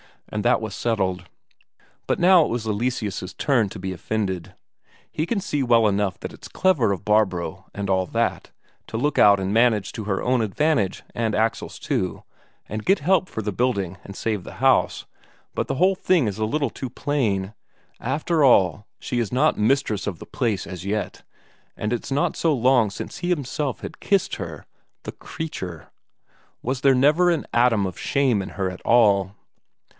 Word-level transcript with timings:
And 0.33 0.43
that 0.45 0.61
was 0.61 0.73
settled. 0.73 1.25
But 2.07 2.17
now 2.17 2.43
it 2.43 2.47
was 2.47 2.65
Eleseus' 2.65 3.33
turn 3.37 3.67
to 3.69 3.77
be 3.77 3.91
offended. 3.91 4.55
He 5.11 5.25
can 5.27 5.39
see 5.41 5.61
well 5.61 5.87
enough 5.87 6.19
that 6.21 6.31
it's 6.33 6.47
clever 6.47 6.91
of 6.93 7.03
Barbro 7.05 7.65
and 7.75 7.87
all 7.89 8.05
that, 8.07 8.49
to 8.87 8.97
look 8.97 9.19
out 9.19 9.39
and 9.39 9.53
manage 9.53 9.91
to 9.91 10.05
her 10.05 10.23
own 10.23 10.41
advantage 10.41 11.03
and 11.13 11.35
Axel's 11.35 11.77
too, 11.77 12.23
and 12.67 12.85
get 12.85 12.99
help 12.99 13.27
for 13.29 13.41
the 13.43 13.51
building 13.51 13.97
and 14.05 14.15
save 14.15 14.43
the 14.43 14.55
house, 14.55 15.05
but 15.53 15.67
the 15.67 15.75
whole 15.75 15.95
thing 15.95 16.27
is 16.27 16.39
a 16.39 16.45
little 16.45 16.69
too 16.71 16.89
plain; 16.89 17.53
after 17.99 18.43
all, 18.43 18.87
she 18.99 19.19
is 19.19 19.33
not 19.33 19.59
mistress 19.59 20.07
of 20.07 20.17
the 20.17 20.25
place 20.25 20.65
as 20.65 20.83
yet, 20.85 21.23
and 21.75 21.91
it's 21.93 22.11
not 22.11 22.35
so 22.37 22.53
long 22.53 22.89
since 22.89 23.17
he 23.17 23.29
himself 23.29 23.81
had 23.81 23.99
kissed 23.99 24.35
her 24.35 24.65
the 25.03 25.11
creature! 25.11 25.91
Was 26.63 26.81
there 26.81 26.95
never 26.95 27.29
an 27.29 27.45
atom 27.53 27.85
of 27.85 27.99
shame 27.99 28.41
in 28.41 28.49
her 28.51 28.71
at 28.71 28.81
all? 28.81 29.35